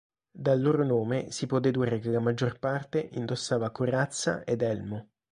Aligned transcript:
Dal 0.43 0.59
loro 0.59 0.83
nome 0.83 1.29
si 1.29 1.45
può 1.45 1.59
dedurre 1.59 1.99
che 1.99 2.09
la 2.09 2.19
maggior 2.19 2.57
parte 2.57 3.09
indossava 3.11 3.69
corazza 3.69 4.43
ed 4.45 4.63
elmo. 4.63 5.09